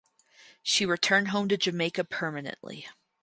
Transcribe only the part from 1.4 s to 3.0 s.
to Jamaica permanently.